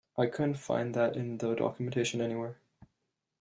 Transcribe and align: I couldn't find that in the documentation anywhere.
I 0.17 0.25
couldn't 0.25 0.55
find 0.55 0.95
that 0.95 1.15
in 1.15 1.37
the 1.37 1.53
documentation 1.53 2.21
anywhere. 2.21 2.57